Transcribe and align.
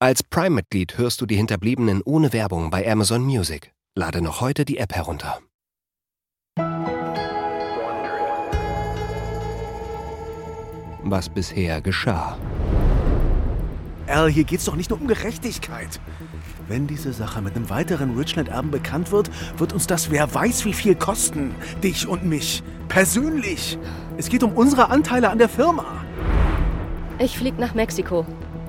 Als 0.00 0.22
Prime-Mitglied 0.22 0.96
hörst 0.96 1.20
du 1.20 1.26
die 1.26 1.34
Hinterbliebenen 1.34 2.02
ohne 2.04 2.32
Werbung 2.32 2.70
bei 2.70 2.88
Amazon 2.88 3.22
Music. 3.24 3.72
Lade 3.96 4.22
noch 4.22 4.40
heute 4.40 4.64
die 4.64 4.78
App 4.78 4.94
herunter. 4.94 5.40
Was 11.02 11.28
bisher 11.28 11.80
geschah. 11.80 12.38
Al, 14.06 14.30
hier 14.30 14.44
geht's 14.44 14.66
doch 14.66 14.76
nicht 14.76 14.88
nur 14.88 15.00
um 15.00 15.08
Gerechtigkeit. 15.08 15.98
Wenn 16.68 16.86
diese 16.86 17.12
Sache 17.12 17.42
mit 17.42 17.56
einem 17.56 17.68
weiteren 17.68 18.16
Richland-Erben 18.16 18.70
bekannt 18.70 19.10
wird, 19.10 19.32
wird 19.58 19.72
uns 19.72 19.88
das 19.88 20.12
wer 20.12 20.32
weiß 20.32 20.64
wie 20.64 20.74
viel 20.74 20.94
kosten. 20.94 21.56
Dich 21.82 22.06
und 22.06 22.24
mich. 22.24 22.62
Persönlich. 22.86 23.76
Es 24.16 24.28
geht 24.28 24.44
um 24.44 24.52
unsere 24.52 24.90
Anteile 24.90 25.28
an 25.28 25.38
der 25.38 25.48
Firma. 25.48 26.04
Ich 27.18 27.36
flieg 27.36 27.58
nach 27.58 27.74
Mexiko. 27.74 28.24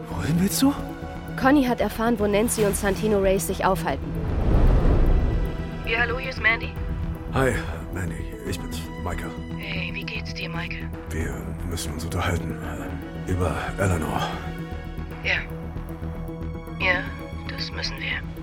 Wohin 0.09 0.41
willst 0.41 0.59
du? 0.64 0.73
Conny 1.40 1.64
hat 1.64 1.80
erfahren, 1.80 2.20
wo 2.20 2.28
Nancy 2.28 2.66
und 2.66 2.76
Santino 2.76 3.20
Reyes 3.20 3.47
sich 3.47 3.64
aufhalten. 3.64 4.06
Ja, 5.86 6.00
hallo, 6.00 6.20
hier 6.20 6.32
ist 6.32 6.42
Mandy. 6.42 6.70
Hi, 7.34 7.54
Mandy. 7.93 8.16
Ich 8.50 8.60
bin's, 8.60 8.82
Michael. 9.06 9.32
Hey, 9.57 9.92
wie 9.94 10.04
geht's 10.04 10.33
dir, 10.33 10.50
Michael? 10.50 10.89
Wir 11.11 11.33
müssen 11.70 11.94
uns 11.94 12.04
unterhalten. 12.04 12.57
Über 13.28 13.56
Eleanor. 13.78 14.21
Ja. 15.24 15.38
Ja, 16.86 17.04
das 17.47 17.71
müssen 17.71 17.97
wir. 18.00 18.39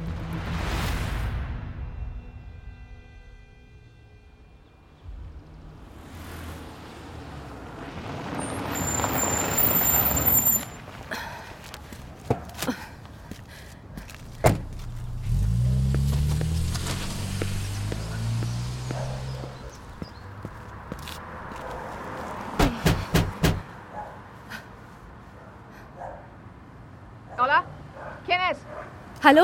Hallo? 29.27 29.43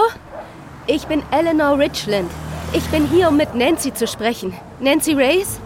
Ich 0.87 1.09
bin 1.09 1.25
Eleanor 1.33 1.77
Richland. 1.77 2.31
Ich 2.73 2.89
bin 2.91 3.05
hier, 3.05 3.31
um 3.31 3.37
mit 3.37 3.57
Nancy 3.57 3.93
zu 3.93 4.07
sprechen. 4.07 4.55
Nancy 4.79 5.13
Reyes? 5.13 5.59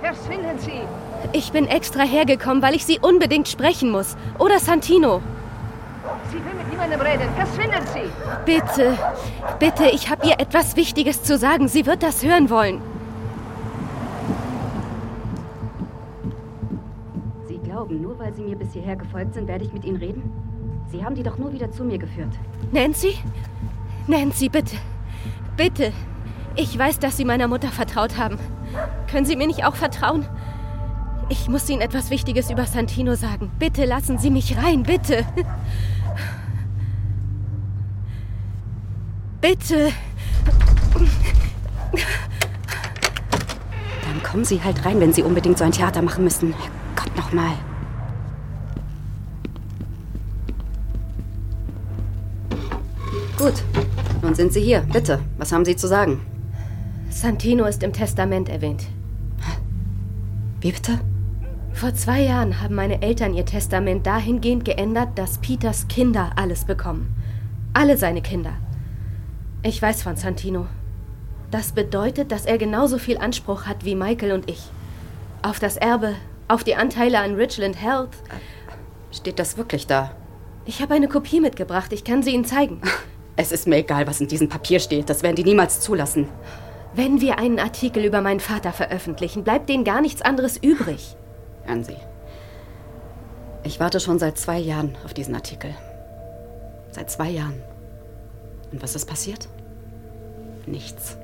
Verschwinden 0.00 0.58
Sie! 0.58 0.80
Ich 1.34 1.52
bin 1.52 1.66
extra 1.66 2.04
hergekommen, 2.04 2.62
weil 2.62 2.74
ich 2.74 2.86
Sie 2.86 2.98
unbedingt 2.98 3.48
sprechen 3.48 3.90
muss. 3.90 4.16
Oder 4.38 4.60
Santino. 4.60 5.20
Sie 6.30 6.36
will 6.36 6.54
mit 6.54 6.70
niemandem 6.70 7.02
reden. 7.02 7.28
Verschwinden 7.36 7.86
Sie! 7.92 8.10
Bitte, 8.46 8.96
bitte, 9.58 9.90
ich 9.92 10.08
habe 10.08 10.26
ihr 10.26 10.40
etwas 10.40 10.76
Wichtiges 10.76 11.22
zu 11.22 11.36
sagen. 11.36 11.68
Sie 11.68 11.84
wird 11.84 12.02
das 12.02 12.24
hören 12.24 12.48
wollen. 12.48 12.80
Sie 17.46 17.58
glauben, 17.58 18.00
nur 18.00 18.18
weil 18.18 18.32
Sie 18.32 18.40
mir 18.40 18.56
bis 18.56 18.72
hierher 18.72 18.96
gefolgt 18.96 19.34
sind, 19.34 19.48
werde 19.48 19.66
ich 19.66 19.72
mit 19.74 19.84
Ihnen 19.84 19.98
reden? 19.98 20.45
Sie 20.90 21.04
haben 21.04 21.14
die 21.14 21.22
doch 21.22 21.38
nur 21.38 21.52
wieder 21.52 21.70
zu 21.70 21.84
mir 21.84 21.98
geführt. 21.98 22.32
Nancy? 22.72 23.18
Nancy, 24.06 24.48
bitte. 24.48 24.76
Bitte. 25.56 25.92
Ich 26.54 26.78
weiß, 26.78 26.98
dass 27.00 27.16
Sie 27.16 27.24
meiner 27.24 27.48
Mutter 27.48 27.68
vertraut 27.68 28.16
haben. 28.16 28.38
Können 29.10 29.26
Sie 29.26 29.36
mir 29.36 29.46
nicht 29.46 29.64
auch 29.64 29.74
vertrauen? 29.74 30.26
Ich 31.28 31.48
muss 31.48 31.68
Ihnen 31.68 31.82
etwas 31.82 32.10
Wichtiges 32.10 32.50
über 32.50 32.66
Santino 32.66 33.14
sagen. 33.14 33.50
Bitte 33.58 33.84
lassen 33.84 34.18
Sie 34.18 34.30
mich 34.30 34.56
rein, 34.56 34.84
bitte. 34.84 35.26
Bitte. 39.40 39.92
Dann 44.02 44.22
kommen 44.22 44.44
Sie 44.44 44.62
halt 44.62 44.84
rein, 44.84 45.00
wenn 45.00 45.12
Sie 45.12 45.22
unbedingt 45.22 45.58
so 45.58 45.64
ein 45.64 45.72
Theater 45.72 46.00
machen 46.00 46.24
müssen. 46.24 46.54
Gott 46.94 47.16
nochmal. 47.16 47.52
Gut, 53.38 53.62
nun 54.22 54.34
sind 54.34 54.54
Sie 54.54 54.62
hier. 54.62 54.80
Bitte, 54.80 55.20
was 55.36 55.52
haben 55.52 55.66
Sie 55.66 55.76
zu 55.76 55.86
sagen? 55.86 56.24
Santino 57.10 57.64
ist 57.66 57.82
im 57.82 57.92
Testament 57.92 58.48
erwähnt. 58.48 58.86
Wie 60.60 60.72
bitte? 60.72 61.00
Vor 61.74 61.92
zwei 61.92 62.22
Jahren 62.22 62.62
haben 62.62 62.74
meine 62.74 63.02
Eltern 63.02 63.34
ihr 63.34 63.44
Testament 63.44 64.06
dahingehend 64.06 64.64
geändert, 64.64 65.10
dass 65.16 65.36
Peters 65.38 65.86
Kinder 65.88 66.30
alles 66.36 66.64
bekommen. 66.64 67.14
Alle 67.74 67.98
seine 67.98 68.22
Kinder. 68.22 68.54
Ich 69.62 69.82
weiß 69.82 70.02
von 70.02 70.16
Santino. 70.16 70.66
Das 71.50 71.72
bedeutet, 71.72 72.32
dass 72.32 72.46
er 72.46 72.56
genauso 72.56 72.96
viel 72.96 73.18
Anspruch 73.18 73.66
hat 73.66 73.84
wie 73.84 73.94
Michael 73.94 74.32
und 74.32 74.50
ich. 74.50 74.70
Auf 75.42 75.58
das 75.58 75.76
Erbe, 75.76 76.14
auf 76.48 76.64
die 76.64 76.76
Anteile 76.76 77.18
an 77.18 77.34
Richland 77.34 77.80
Health. 77.82 78.16
Steht 79.12 79.38
das 79.38 79.58
wirklich 79.58 79.86
da? 79.86 80.12
Ich 80.64 80.80
habe 80.80 80.94
eine 80.94 81.08
Kopie 81.08 81.40
mitgebracht. 81.40 81.92
Ich 81.92 82.02
kann 82.02 82.22
sie 82.22 82.32
Ihnen 82.32 82.46
zeigen. 82.46 82.80
Es 83.36 83.52
ist 83.52 83.66
mir 83.66 83.76
egal, 83.76 84.06
was 84.06 84.20
in 84.20 84.28
diesem 84.28 84.48
Papier 84.48 84.80
steht. 84.80 85.10
Das 85.10 85.22
werden 85.22 85.36
die 85.36 85.44
niemals 85.44 85.80
zulassen. 85.80 86.28
Wenn 86.94 87.20
wir 87.20 87.38
einen 87.38 87.58
Artikel 87.58 88.04
über 88.04 88.22
meinen 88.22 88.40
Vater 88.40 88.72
veröffentlichen, 88.72 89.44
bleibt 89.44 89.68
denen 89.68 89.84
gar 89.84 90.00
nichts 90.00 90.22
anderes 90.22 90.56
übrig. 90.56 91.16
Hören 91.64 91.84
Sie. 91.84 91.96
Ich 93.64 93.80
warte 93.80 94.00
schon 94.00 94.18
seit 94.18 94.38
zwei 94.38 94.58
Jahren 94.58 94.96
auf 95.04 95.12
diesen 95.12 95.34
Artikel. 95.34 95.74
Seit 96.92 97.10
zwei 97.10 97.28
Jahren. 97.28 97.60
Und 98.72 98.82
was 98.82 98.94
ist 98.94 99.06
passiert? 99.06 99.48
Nichts. 100.64 101.18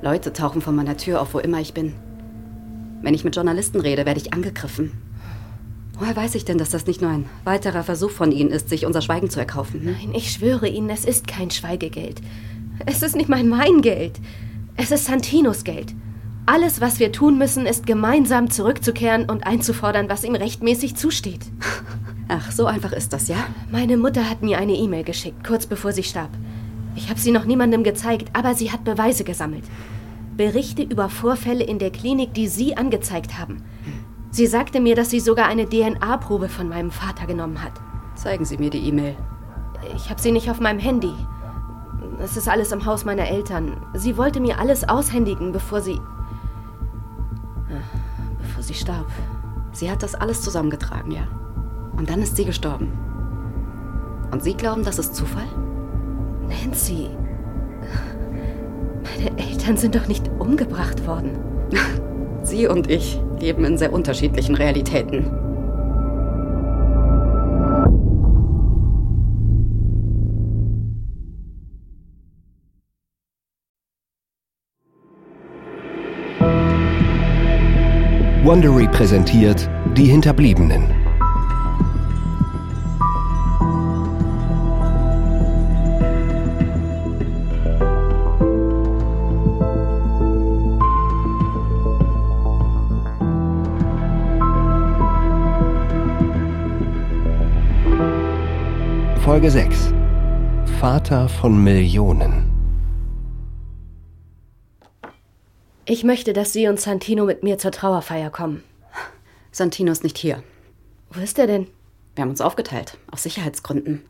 Leute 0.00 0.32
tauchen 0.32 0.60
vor 0.62 0.72
meiner 0.72 0.96
Tür 0.96 1.20
auf, 1.20 1.34
wo 1.34 1.38
immer 1.38 1.60
ich 1.60 1.74
bin. 1.74 1.94
Wenn 3.02 3.14
ich 3.14 3.24
mit 3.24 3.36
Journalisten 3.36 3.80
rede, 3.80 4.04
werde 4.04 4.20
ich 4.20 4.32
angegriffen. 4.32 5.01
Woher 5.98 6.16
weiß 6.16 6.34
ich 6.34 6.44
denn, 6.44 6.58
dass 6.58 6.70
das 6.70 6.86
nicht 6.86 7.00
nur 7.00 7.10
ein 7.10 7.28
weiterer 7.44 7.82
Versuch 7.82 8.10
von 8.10 8.32
Ihnen 8.32 8.50
ist, 8.50 8.68
sich 8.68 8.86
unser 8.86 9.02
Schweigen 9.02 9.30
zu 9.30 9.38
erkaufen? 9.38 9.80
Hm? 9.82 9.92
Nein, 9.92 10.14
ich 10.14 10.32
schwöre 10.32 10.68
Ihnen, 10.68 10.90
es 10.90 11.04
ist 11.04 11.26
kein 11.26 11.50
Schweigegeld. 11.50 12.20
Es 12.86 13.02
ist 13.02 13.16
nicht 13.16 13.28
mal 13.28 13.44
mein 13.44 13.82
Geld. 13.82 14.20
Es 14.76 14.90
ist 14.90 15.04
Santinos 15.04 15.64
Geld. 15.64 15.94
Alles, 16.46 16.80
was 16.80 16.98
wir 16.98 17.12
tun 17.12 17.38
müssen, 17.38 17.66
ist 17.66 17.86
gemeinsam 17.86 18.50
zurückzukehren 18.50 19.30
und 19.30 19.46
einzufordern, 19.46 20.08
was 20.08 20.24
ihm 20.24 20.34
rechtmäßig 20.34 20.96
zusteht. 20.96 21.40
Ach, 22.28 22.50
so 22.50 22.66
einfach 22.66 22.92
ist 22.92 23.12
das, 23.12 23.28
ja? 23.28 23.36
Meine 23.70 23.96
Mutter 23.96 24.28
hat 24.28 24.42
mir 24.42 24.58
eine 24.58 24.74
E-Mail 24.74 25.04
geschickt, 25.04 25.46
kurz 25.46 25.66
bevor 25.66 25.92
sie 25.92 26.02
starb. 26.02 26.30
Ich 26.96 27.10
habe 27.10 27.20
sie 27.20 27.30
noch 27.30 27.44
niemandem 27.44 27.84
gezeigt, 27.84 28.30
aber 28.32 28.54
sie 28.54 28.72
hat 28.72 28.82
Beweise 28.84 29.22
gesammelt. 29.22 29.64
Berichte 30.36 30.82
über 30.82 31.08
Vorfälle 31.08 31.62
in 31.62 31.78
der 31.78 31.90
Klinik, 31.90 32.34
die 32.34 32.48
Sie 32.48 32.76
angezeigt 32.76 33.38
haben. 33.38 33.62
Sie 34.32 34.46
sagte 34.46 34.80
mir, 34.80 34.96
dass 34.96 35.10
sie 35.10 35.20
sogar 35.20 35.46
eine 35.46 35.68
DNA-Probe 35.68 36.48
von 36.48 36.66
meinem 36.66 36.90
Vater 36.90 37.26
genommen 37.26 37.62
hat. 37.62 37.72
Zeigen 38.14 38.46
Sie 38.46 38.56
mir 38.56 38.70
die 38.70 38.88
E-Mail. 38.88 39.14
Ich 39.94 40.08
habe 40.08 40.22
sie 40.22 40.32
nicht 40.32 40.50
auf 40.50 40.58
meinem 40.58 40.78
Handy. 40.78 41.12
Es 42.18 42.38
ist 42.38 42.48
alles 42.48 42.72
im 42.72 42.86
Haus 42.86 43.04
meiner 43.04 43.28
Eltern. 43.28 43.76
Sie 43.92 44.16
wollte 44.16 44.40
mir 44.40 44.58
alles 44.58 44.88
aushändigen, 44.88 45.52
bevor 45.52 45.82
sie. 45.82 46.00
Ah, 47.68 47.82
bevor 48.40 48.62
sie 48.62 48.72
starb. 48.72 49.06
Sie 49.72 49.90
hat 49.90 50.02
das 50.02 50.14
alles 50.14 50.40
zusammengetragen, 50.40 51.10
ja. 51.10 51.28
Und 51.98 52.08
dann 52.08 52.22
ist 52.22 52.36
sie 52.36 52.46
gestorben. 52.46 52.90
Und 54.30 54.42
Sie 54.42 54.54
glauben, 54.54 54.82
das 54.82 54.98
ist 54.98 55.14
Zufall? 55.14 55.44
Nancy. 56.48 57.10
Meine 59.04 59.38
Eltern 59.38 59.76
sind 59.76 59.94
doch 59.94 60.08
nicht 60.08 60.30
umgebracht 60.38 61.06
worden. 61.06 61.38
Sie 62.44 62.66
und 62.66 62.90
ich 62.90 63.20
leben 63.40 63.64
in 63.64 63.78
sehr 63.78 63.92
unterschiedlichen 63.92 64.54
Realitäten. 64.54 65.30
Wondery 78.44 78.88
präsentiert 78.88 79.70
Die 79.96 80.06
Hinterbliebenen. 80.06 81.01
Folge 99.42 99.58
6. 99.58 99.92
Vater 100.78 101.28
von 101.28 101.64
Millionen. 101.64 102.48
Ich 105.84 106.04
möchte, 106.04 106.32
dass 106.32 106.52
Sie 106.52 106.68
und 106.68 106.78
Santino 106.78 107.24
mit 107.24 107.42
mir 107.42 107.58
zur 107.58 107.72
Trauerfeier 107.72 108.30
kommen. 108.30 108.62
Santino 109.50 109.90
ist 109.90 110.04
nicht 110.04 110.16
hier. 110.16 110.44
Wo 111.10 111.20
ist 111.20 111.40
er 111.40 111.48
denn? 111.48 111.66
Wir 112.14 112.22
haben 112.22 112.30
uns 112.30 112.40
aufgeteilt, 112.40 112.98
aus 113.10 113.24
Sicherheitsgründen. 113.24 114.04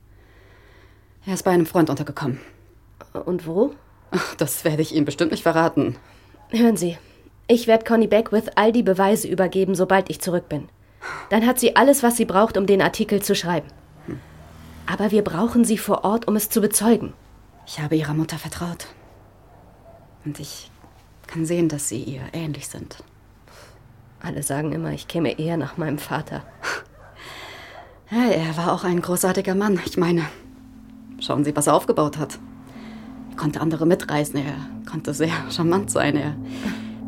Er 1.25 1.33
ist 1.33 1.45
bei 1.45 1.53
einem 1.53 1.65
Freund 1.65 1.89
untergekommen. 1.89 2.39
Und 3.25 3.47
wo? 3.47 3.73
Das 4.37 4.67
werde 4.67 4.83
ich 4.83 4.95
Ihnen 4.95 5.07
bestimmt 5.07 5.31
nicht 5.31 5.45
verraten. 5.45 5.97
Hören 6.51 6.77
Sie, 6.77 6.99
ich 7.49 7.67
werde 7.67 7.87
Connie 7.87 8.07
Beckwith 8.07 8.51
all 8.57 8.71
die 8.71 8.83
Beweise 8.83 9.29
übergeben, 9.29 9.75
sobald 9.75 10.11
ich 10.11 10.21
zurück 10.21 10.51
bin. 10.51 10.69
Dann 11.31 11.47
hat 11.47 11.59
sie 11.59 11.75
alles, 11.75 12.03
was 12.03 12.19
sie 12.19 12.27
braucht, 12.27 12.59
um 12.59 12.67
den 12.67 12.83
Artikel 12.83 13.23
zu 13.23 13.35
schreiben. 13.35 13.69
Aber 14.87 15.11
wir 15.11 15.23
brauchen 15.23 15.65
sie 15.65 15.79
vor 15.79 16.05
Ort, 16.05 16.29
um 16.29 16.37
es 16.37 16.51
zu 16.51 16.61
bezeugen. 16.61 17.13
Ich 17.67 17.81
habe 17.81 17.97
ihrer 17.97 18.15
Mutter 18.15 18.39
vertraut. 18.39 18.87
Und 20.25 20.41
ich 20.41 20.71
kann 21.27 21.47
sehen, 21.47 21.69
dass 21.69 21.89
sie 21.89 22.03
ihr 22.03 22.23
ähnlich 22.33 22.69
sind. 22.69 23.03
Alle 24.21 24.43
sagen 24.43 24.73
immer, 24.73 24.93
ich 24.93 25.09
käme 25.09 25.39
eher 25.39 25.57
nach 25.57 25.77
meinem 25.77 25.99
Vater. 25.99 26.43
Ja, 28.11 28.29
er 28.29 28.57
war 28.57 28.73
auch 28.73 28.85
ein 28.85 29.01
großartiger 29.01 29.55
Mann. 29.55 29.81
Ich 29.87 29.97
meine, 29.97 30.27
schauen 31.19 31.45
Sie, 31.45 31.57
was 31.57 31.67
er 31.67 31.75
aufgebaut 31.75 32.19
hat. 32.19 32.39
Er 33.31 33.37
konnte 33.37 33.61
andere 33.61 33.87
mitreißen. 33.87 34.37
Er 34.37 34.55
konnte 34.91 35.15
sehr 35.15 35.33
charmant 35.51 35.91
sein. 35.91 36.17
Er 36.17 36.37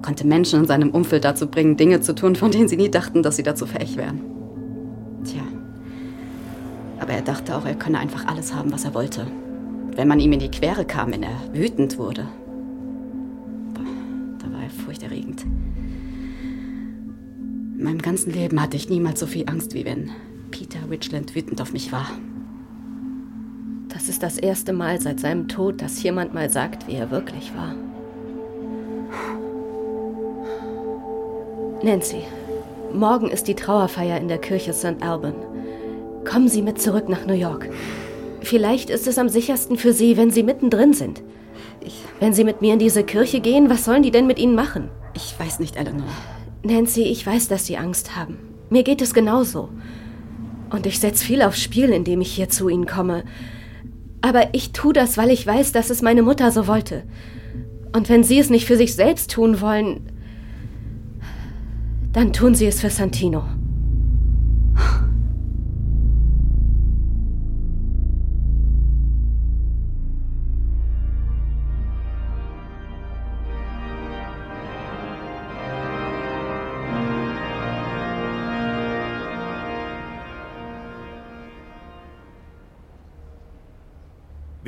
konnte 0.01 0.27
Menschen 0.27 0.61
in 0.61 0.67
seinem 0.67 0.91
Umfeld 0.91 1.25
dazu 1.25 1.47
bringen, 1.47 1.77
Dinge 1.77 2.01
zu 2.01 2.15
tun, 2.15 2.37
von 2.37 2.51
denen 2.51 2.69
sie 2.69 2.77
nie 2.77 2.91
dachten, 2.91 3.23
dass 3.23 3.37
sie 3.37 3.43
dazu 3.43 3.67
fähig 3.67 3.97
wären. 3.97 4.21
Aber 7.05 7.13
er 7.13 7.21
dachte 7.21 7.55
auch, 7.55 7.67
er 7.67 7.75
könne 7.75 7.99
einfach 7.99 8.27
alles 8.27 8.55
haben, 8.55 8.73
was 8.73 8.87
er 8.87 8.95
wollte. 8.95 9.27
Wenn 9.95 10.09
man 10.09 10.21
ihm 10.21 10.33
in 10.33 10.39
die 10.39 10.51
Quere 10.51 10.87
kam, 10.87 11.13
wenn 11.13 11.23
er 11.23 11.37
wütend 11.53 11.99
wurde, 11.99 12.27
da 13.75 14.51
war 14.51 14.63
er 14.63 14.71
furchterregend. 14.71 15.43
In 17.75 17.83
meinem 17.83 18.01
ganzen 18.01 18.33
Leben 18.33 18.59
hatte 18.59 18.79
ich 18.79 18.89
niemals 18.89 19.21
so 19.21 19.27
viel 19.27 19.47
Angst, 19.51 19.75
wie 19.75 19.85
wenn 19.85 20.13
Peter 20.51 20.79
Richland 20.89 21.35
wütend 21.35 21.61
auf 21.61 21.75
mich 21.75 21.93
war. 21.93 22.09
Das 23.89 24.09
ist 24.09 24.23
das 24.23 24.39
erste 24.39 24.73
Mal 24.73 24.99
seit 24.99 25.21
seinem 25.21 25.47
Tod, 25.47 25.83
dass 25.83 26.03
jemand 26.03 26.33
mal 26.33 26.49
sagt, 26.49 26.89
wie 26.89 26.95
er 26.95 27.11
wirklich 27.11 27.53
war. 27.55 27.75
Nancy, 31.83 32.23
morgen 32.95 33.29
ist 33.29 33.47
die 33.47 33.55
Trauerfeier 33.55 34.19
in 34.19 34.29
der 34.29 34.39
Kirche 34.39 34.73
St. 34.73 35.03
Alban. 35.03 35.35
Kommen 36.35 36.49
Sie 36.49 36.63
mit 36.63 36.83
zurück 36.83 37.09
nach 37.09 37.27
New 37.27 37.35
York. 37.35 37.71
Vielleicht 38.41 38.91
ist 38.91 39.07
es 39.07 39.19
am 39.19 39.29
sichersten 39.29 39.77
für 39.77 39.93
Sie, 39.93 40.17
wenn 40.17 40.33
Sie 40.33 40.43
mittendrin 40.43 40.93
sind. 40.93 41.23
Ich, 41.81 42.03
Wenn 42.19 42.33
Sie 42.33 42.43
mit 42.43 42.61
mir 42.61 42.73
in 42.73 42.81
diese 42.81 43.05
Kirche 43.05 43.39
gehen, 43.39 43.71
was 43.71 43.85
sollen 43.85 44.03
die 44.03 44.11
denn 44.11 44.27
mit 44.27 44.41
Ihnen 44.41 44.57
machen? 44.57 44.89
ich 45.15 45.39
weiß 45.39 45.61
nicht, 45.61 45.77
Eleanor. 45.77 46.09
Nancy, 46.65 47.05
ich 47.05 47.25
weiß, 47.25 47.47
dass 47.47 47.67
Sie 47.67 47.77
Angst 47.77 48.17
haben. 48.17 48.39
Mir 48.69 48.83
geht 48.83 49.01
es 49.01 49.15
genauso. 49.15 49.69
Und 50.71 50.87
ich 50.87 50.99
setze 50.99 51.25
viel 51.25 51.41
aufs 51.41 51.63
Spiel, 51.63 51.91
indem 51.91 52.21
ich 52.21 52.33
hier 52.33 52.49
zu 52.49 52.69
Ihnen 52.69 52.87
komme. 52.87 53.23
Aber 54.21 54.53
ich 54.55 54.73
tue 54.73 54.93
das, 54.93 55.17
weil 55.17 55.31
ich 55.31 55.47
weiß, 55.47 55.71
dass 55.71 55.89
es 55.89 56.03
meine 56.03 56.23
Mutter 56.23 56.51
so 56.51 56.67
wollte. 56.67 57.05
Und 57.95 58.09
wenn 58.09 58.25
Sie 58.25 58.41
es 58.41 58.51
nicht 58.51 58.67
für 58.67 58.77
sich 58.77 58.97
selbst 58.97 59.31
tun 59.31 59.61
wollen, 59.61 60.11
dann 62.13 62.33
tun 62.33 62.57
Sie 62.57 62.67
es 62.67 62.81
für 62.81 62.91
Santino. 62.91 63.45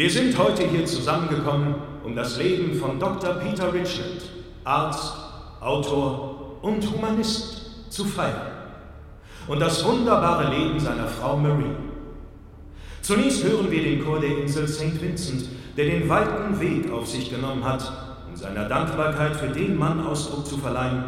Wir 0.06 0.12
sind 0.12 0.38
heute 0.38 0.62
hier 0.62 0.86
zusammengekommen, 0.86 1.74
um 2.04 2.14
das 2.14 2.38
Leben 2.38 2.78
von 2.78 3.00
Dr. 3.00 3.34
Peter 3.40 3.72
Richland, 3.72 4.22
Arzt, 4.62 5.14
Autor 5.60 6.58
und 6.62 6.92
Humanist, 6.92 7.90
zu 7.90 8.04
feiern. 8.04 8.52
Und 9.48 9.58
das 9.58 9.84
wunderbare 9.84 10.54
Leben 10.54 10.78
seiner 10.78 11.08
Frau 11.08 11.36
Marie. 11.36 11.74
Zunächst 13.02 13.42
hören 13.42 13.68
wir 13.68 13.82
den 13.82 14.04
Chor 14.04 14.20
der 14.20 14.38
Insel 14.38 14.68
St. 14.68 15.02
Vincent, 15.02 15.48
der 15.76 15.86
den 15.86 16.08
weiten 16.08 16.60
Weg 16.60 16.88
auf 16.92 17.08
sich 17.08 17.28
genommen 17.28 17.64
hat, 17.64 17.90
um 18.28 18.36
seiner 18.36 18.68
Dankbarkeit 18.68 19.34
für 19.34 19.48
den 19.48 19.76
Mann 19.76 20.06
Ausdruck 20.06 20.46
zu 20.46 20.56
verleihen, 20.58 21.02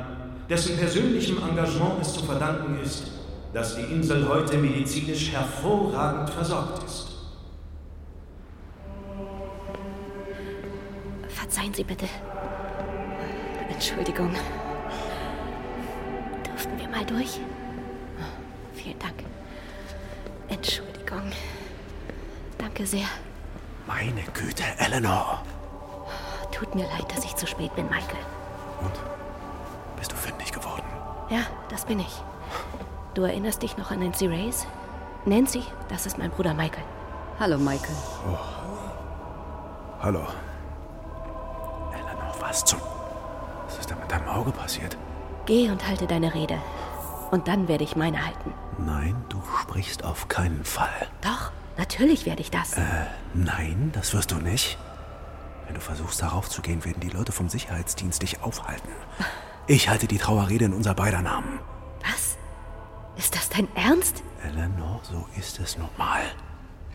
dessen 0.51 0.77
persönlichem 0.77 1.37
Engagement 1.49 2.01
es 2.01 2.15
zu 2.15 2.25
verdanken 2.25 2.81
ist, 2.83 3.13
dass 3.55 3.77
die 3.77 3.95
Insel 3.95 4.29
heute 4.29 4.59
medizinisch 4.59 5.31
hervorragend 5.31 6.31
versorgt 6.31 6.83
ist. 6.85 7.08
Sie 11.79 11.85
bitte. 11.85 12.09
Entschuldigung. 13.69 14.35
Dürften 16.45 16.77
wir 16.77 16.89
mal 16.89 17.07
durch? 17.07 17.39
Vielen 18.75 18.99
Dank. 18.99 19.15
Entschuldigung. 20.49 21.31
Danke 22.59 22.85
sehr. 22.85 23.07
Meine 23.87 24.23
Güte, 24.35 24.65
Eleanor. 24.79 25.45
Tut 26.51 26.75
mir 26.75 26.83
leid, 26.89 27.15
dass 27.15 27.25
ich 27.25 27.37
zu 27.37 27.47
spät 27.47 27.73
bin, 27.77 27.85
Michael. 27.85 28.27
Und? 28.81 28.99
Bist 30.01 30.11
du 30.11 30.17
fündig 30.17 30.51
geworden? 30.51 30.83
Ja, 31.31 31.43
das 31.69 31.85
bin 31.85 32.01
ich. 32.01 32.25
Du 33.15 33.23
erinnerst 33.23 33.63
dich 33.63 33.77
noch 33.77 33.93
an 33.93 34.01
Nancy 34.01 34.27
Reyes? 34.27 34.67
Nancy, 35.27 35.63
das 35.89 36.07
ist 36.07 36.19
mein 36.19 36.33
Bruder 36.33 36.55
Michael. 36.55 36.83
Hallo, 37.39 37.57
Michael. 37.57 37.95
Hallo. 40.03 40.27
Was 42.49 42.65
zum... 42.65 42.81
Was 43.67 43.79
ist 43.79 43.91
da 43.91 43.95
mit 43.97 44.11
deinem 44.11 44.27
Auge 44.27 44.51
passiert? 44.53 44.97
Geh 45.45 45.69
und 45.71 45.87
halte 45.87 46.07
deine 46.07 46.33
Rede. 46.33 46.59
Und 47.31 47.47
dann 47.47 47.69
werde 47.69 47.85
ich 47.85 47.95
meine 47.95 48.25
halten. 48.25 48.55
Nein, 48.79 49.23
du 49.29 49.43
sprichst 49.61 50.03
auf 50.03 50.29
keinen 50.29 50.65
Fall. 50.65 51.09
Doch, 51.21 51.53
natürlich 51.77 52.25
werde 52.25 52.41
ich 52.41 52.51
das. 52.51 52.75
Nein, 53.35 53.91
das 53.93 54.15
wirst 54.15 54.31
du 54.31 54.37
nicht. 54.37 54.79
Wenn 55.67 55.75
du 55.75 55.81
versuchst, 55.83 56.23
darauf 56.23 56.49
zu 56.49 56.63
gehen, 56.63 56.87
werden 56.87 57.01
die 57.01 57.11
Leute 57.11 57.33
vom 57.33 57.51
Sicherheitsdienst 57.51 58.23
dich 58.23 58.43
aufhalten. 58.43 58.89
Ich 59.67 59.91
halte 59.91 60.07
die 60.07 60.17
Trauerrede 60.17 60.65
in 60.65 60.73
unser 60.73 60.95
beider 60.95 61.21
Namen. 61.21 61.59
Was? 62.03 62.39
Ist 63.19 63.35
das 63.35 63.51
dein 63.51 63.69
Ernst? 63.75 64.23
Eleanor, 64.43 65.01
so 65.03 65.27
ist 65.37 65.61
es 65.61 65.77
nun 65.77 65.91
mal. 65.99 66.23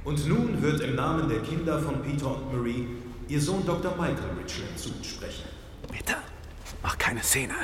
Und 0.03 0.27
nun 0.27 0.63
wird 0.63 0.81
im 0.81 0.95
Namen 0.95 1.29
der 1.29 1.41
Kinder 1.44 1.79
von 1.79 2.01
Peter 2.01 2.36
und 2.36 2.51
Marie 2.51 2.88
ihr 3.34 3.42
Sohn 3.42 3.66
Dr. 3.66 3.92
Michael 3.98 4.30
Richland 4.40 4.78
zu 4.78 4.90
uns 4.90 5.08
sprechen. 5.08 5.46
Bitte, 5.92 6.13
mach 6.84 6.96
keine 7.00 7.24
Szene. 7.24 7.56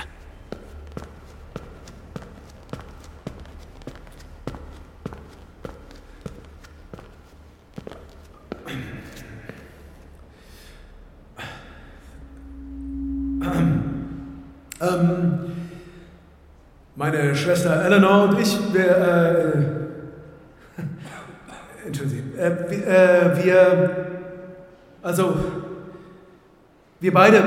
Ähm, 14.81 15.51
meine 16.95 17.35
Schwester 17.35 17.85
Eleanor 17.85 18.29
und 18.29 18.39
ich, 18.39 18.57
wir, 18.73 18.97
äh, 18.97 19.51
entschuldigen 21.85 22.31
Sie, 22.33 22.39
äh, 22.39 22.71
wir, 22.71 22.87
äh, 22.87 23.45
wir, 23.45 24.09
also, 25.01 25.58
wir 26.99 27.13
beide, 27.13 27.43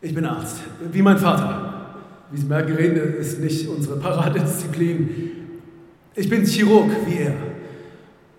ich 0.00 0.14
bin 0.14 0.24
Arzt, 0.26 0.58
wie 0.92 1.02
mein 1.02 1.18
Vater. 1.18 1.70
Wie 2.30 2.38
Sie 2.38 2.46
merken, 2.46 2.74
reden 2.74 3.14
ist 3.14 3.40
nicht 3.40 3.68
unsere 3.68 3.98
Paradedisziplin. 3.98 5.30
Ich 6.14 6.28
bin 6.28 6.44
Chirurg, 6.44 6.90
wie 7.06 7.18
er. 7.18 7.34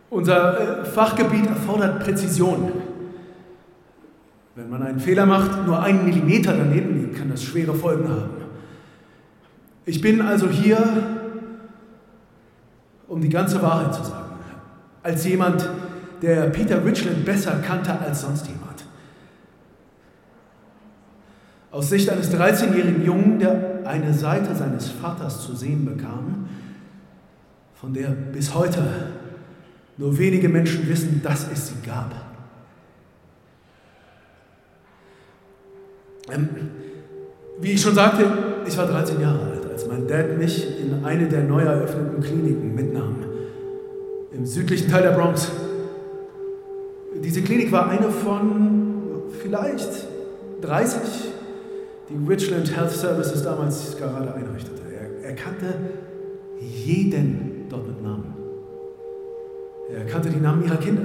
Unser 0.09 0.81
äh, 0.81 0.85
Fachgebiet 0.85 1.47
erfordert 1.47 2.03
Präzision. 2.03 2.71
Wenn 4.55 4.69
man 4.69 4.83
einen 4.83 4.99
Fehler 4.99 5.25
macht, 5.25 5.65
nur 5.65 5.81
einen 5.81 6.05
Millimeter 6.05 6.53
daneben 6.53 7.01
liegt, 7.01 7.17
kann 7.17 7.29
das 7.29 7.43
schwere 7.43 7.73
Folgen 7.73 8.07
haben. 8.07 8.29
Ich 9.85 10.01
bin 10.01 10.21
also 10.21 10.47
hier, 10.47 10.77
um 13.07 13.21
die 13.21 13.29
ganze 13.29 13.61
Wahrheit 13.61 13.93
zu 13.93 14.03
sagen. 14.03 14.35
Als 15.03 15.25
jemand, 15.25 15.61
der 15.61 15.69
Peter 16.21 16.83
Richland 16.83 17.25
besser 17.25 17.61
kannte 17.65 17.99
als 17.99 18.21
sonst 18.21 18.47
jemand. 18.47 18.85
Aus 21.71 21.89
Sicht 21.89 22.09
eines 22.09 22.33
13-jährigen 22.33 23.03
Jungen, 23.03 23.39
der 23.39 23.81
eine 23.83 24.13
Seite 24.13 24.55
seines 24.55 24.89
Vaters 24.89 25.45
zu 25.45 25.55
sehen 25.55 25.85
bekam, 25.85 26.47
von 27.73 27.93
der 27.93 28.07
bis 28.07 28.53
heute 28.55 28.81
nur 29.97 30.17
wenige 30.17 30.49
Menschen 30.49 30.87
wissen, 30.87 31.21
dass 31.21 31.51
es 31.51 31.67
sie 31.67 31.85
gab. 31.85 32.13
Ähm, 36.31 36.49
wie 37.59 37.73
ich 37.73 37.81
schon 37.81 37.93
sagte, 37.93 38.25
ich 38.65 38.77
war 38.77 38.87
13 38.87 39.21
Jahre 39.21 39.51
alt, 39.51 39.65
als 39.71 39.87
mein 39.87 40.07
Dad 40.07 40.37
mich 40.37 40.79
in 40.79 41.05
eine 41.05 41.27
der 41.27 41.43
neu 41.43 41.61
eröffneten 41.61 42.21
Kliniken 42.21 42.73
mitnahm. 42.73 43.17
Im 44.31 44.45
südlichen 44.45 44.89
Teil 44.89 45.03
der 45.03 45.11
Bronx. 45.11 45.51
Diese 47.23 47.41
Klinik 47.41 47.71
war 47.71 47.89
eine 47.89 48.09
von 48.09 49.23
vielleicht 49.41 50.07
30, 50.61 50.99
die 52.09 52.27
Richland 52.27 52.75
Health 52.75 52.91
Services 52.91 53.43
damals 53.43 53.95
gerade 53.97 54.33
einrichtete. 54.33 54.81
Er, 54.91 55.29
er 55.29 55.35
kannte 55.35 55.73
jeden 56.59 57.65
dort 57.69 57.87
mit 57.87 58.01
Namen. 58.01 58.33
Er 59.93 60.05
kannte 60.05 60.29
die 60.29 60.39
Namen 60.39 60.63
ihrer 60.65 60.77
Kinder. 60.77 61.03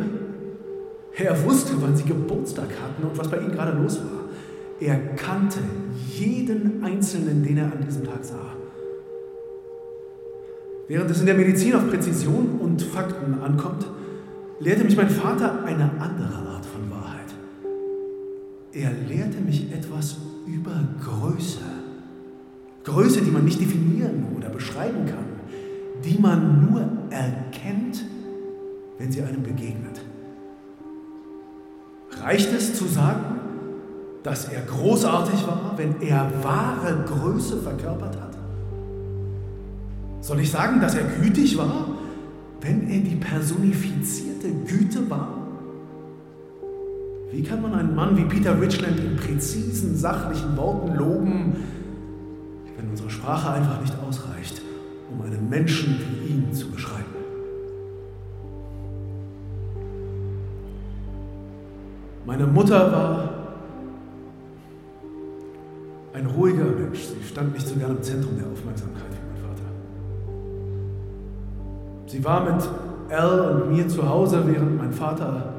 Er 1.16 1.44
wusste, 1.44 1.74
wann 1.80 1.96
sie 1.96 2.04
Geburtstag 2.04 2.68
hatten 2.82 3.06
und 3.06 3.18
was 3.18 3.28
bei 3.28 3.38
ihnen 3.38 3.52
gerade 3.52 3.76
los 3.76 3.98
war. 3.98 4.20
Er 4.80 4.96
kannte 5.16 5.60
jeden 6.14 6.82
Einzelnen, 6.82 7.42
den 7.44 7.58
er 7.58 7.66
an 7.66 7.84
diesem 7.86 8.04
Tag 8.04 8.24
sah. 8.24 8.56
Während 10.88 11.10
es 11.10 11.20
in 11.20 11.26
der 11.26 11.34
Medizin 11.34 11.74
auf 11.74 11.88
Präzision 11.88 12.58
und 12.60 12.82
Fakten 12.82 13.34
ankommt, 13.42 13.86
lehrte 14.60 14.84
mich 14.84 14.96
mein 14.96 15.08
Vater 15.08 15.64
eine 15.64 15.90
andere 15.98 16.36
Art 16.48 16.66
von 16.66 16.90
Wahrheit. 16.90 17.34
Er 18.72 18.92
lehrte 18.92 19.40
mich 19.40 19.72
etwas 19.72 20.18
über 20.46 20.72
Größe. 21.02 21.60
Größe, 22.84 23.22
die 23.22 23.30
man 23.30 23.44
nicht 23.44 23.60
definieren 23.60 24.26
oder 24.36 24.48
beschreiben 24.50 25.06
kann, 25.06 25.24
die 26.04 26.18
man 26.18 26.70
nur 26.70 26.80
erkennt, 27.10 28.04
wenn 28.98 29.10
sie 29.10 29.22
einem 29.22 29.42
begegnet. 29.42 30.00
Reicht 32.22 32.52
es 32.52 32.74
zu 32.74 32.86
sagen, 32.86 33.40
dass 34.22 34.48
er 34.48 34.60
großartig 34.62 35.46
war, 35.46 35.74
wenn 35.76 36.00
er 36.02 36.30
wahre 36.42 37.04
Größe 37.06 37.62
verkörpert 37.62 38.20
hat? 38.20 38.36
Soll 40.20 40.40
ich 40.40 40.50
sagen, 40.50 40.80
dass 40.80 40.94
er 40.94 41.04
gütig 41.04 41.56
war, 41.56 41.86
wenn 42.60 42.88
er 42.88 43.00
die 43.00 43.16
personifizierte 43.16 44.50
Güte 44.66 45.08
war? 45.08 45.36
Wie 47.32 47.42
kann 47.42 47.62
man 47.62 47.74
einen 47.74 47.94
Mann 47.94 48.16
wie 48.16 48.24
Peter 48.24 48.60
Richland 48.60 48.98
in 48.98 49.16
präzisen, 49.16 49.96
sachlichen 49.96 50.56
Worten 50.56 50.94
loben, 50.96 51.56
wenn 52.76 52.90
unsere 52.90 53.08
Sprache 53.08 53.50
einfach 53.50 53.80
nicht 53.80 53.94
ausreicht, 54.06 54.60
um 55.12 55.22
einen 55.22 55.48
Menschen 55.48 55.96
wie 55.98 56.32
ihn 56.32 56.52
zu 56.52 56.70
beschreiben? 56.70 57.04
Meine 62.26 62.46
Mutter 62.46 62.92
war 62.92 63.40
ein 66.12 66.26
ruhiger 66.26 66.64
Mensch. 66.64 67.00
Sie 67.06 67.28
stand 67.28 67.54
nicht 67.54 67.66
so 67.66 67.74
gern 67.76 67.96
im 67.96 68.02
Zentrum 68.02 68.36
der 68.36 68.46
Aufmerksamkeit 68.46 69.10
wie. 69.10 69.29
Sie 72.10 72.24
war 72.24 72.42
mit 72.44 72.68
Al 73.08 73.62
und 73.62 73.72
mir 73.72 73.86
zu 73.86 74.08
Hause, 74.08 74.42
während 74.44 74.76
mein 74.76 74.92
Vater 74.92 75.54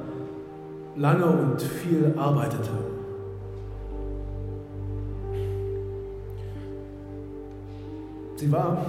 lange 0.98 1.26
und 1.26 1.62
viel 1.62 2.14
arbeitete. 2.18 2.72
Sie 8.36 8.52
war 8.52 8.86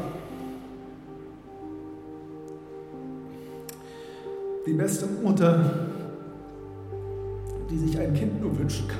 die 4.66 4.72
beste 4.72 5.06
Mutter, 5.22 5.64
die 7.70 7.78
sich 7.78 7.96
ein 7.96 8.12
Kind 8.12 8.42
nur 8.42 8.58
wünschen 8.58 8.88
kann. 8.88 8.98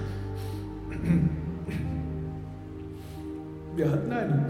Wir 3.75 3.91
hatten 3.91 4.13
eine, 4.13 4.45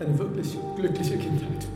eine 0.00 0.18
wirklich 0.18 0.58
glückliche 0.74 1.18
Kindheit. 1.18 1.68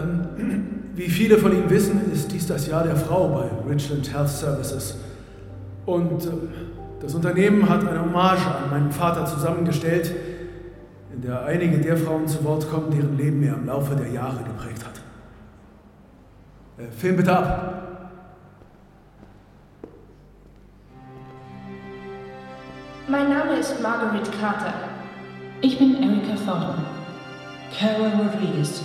Ähm, 0.00 0.66
wie 0.94 1.08
viele 1.08 1.38
von 1.38 1.52
Ihnen 1.52 1.70
wissen, 1.70 2.12
ist 2.12 2.32
dies 2.32 2.46
das 2.46 2.66
Jahr 2.66 2.84
der 2.84 2.96
Frau 2.96 3.28
bei 3.28 3.70
Richland 3.72 4.12
Health 4.12 4.28
Services. 4.28 4.96
Und 5.86 6.24
äh, 6.24 6.28
das 7.00 7.14
Unternehmen 7.14 7.68
hat 7.68 7.86
eine 7.86 8.00
Hommage 8.00 8.46
an 8.46 8.70
meinen 8.70 8.90
Vater 8.90 9.24
zusammengestellt, 9.24 10.12
in 11.14 11.22
der 11.22 11.44
einige 11.44 11.78
der 11.78 11.96
Frauen 11.96 12.28
zu 12.28 12.44
Wort 12.44 12.70
kommen, 12.70 12.90
deren 12.90 13.16
Leben 13.16 13.42
er 13.42 13.54
im 13.54 13.66
Laufe 13.66 13.96
der 13.96 14.08
Jahre 14.08 14.38
geprägt 14.44 14.84
hat. 14.84 15.00
Äh, 16.78 16.90
Film 16.90 17.16
bitte 17.16 17.36
ab. 17.36 17.76
Mein 23.08 23.28
Name 23.28 23.58
ist 23.58 23.82
Margaret 23.82 24.28
Carter. 24.40 24.74
Ich 25.62 25.78
bin 25.78 25.96
Erika 25.96 26.36
Thornton. 26.44 26.84
Carol 27.76 28.08
Rodriguez. 28.08 28.82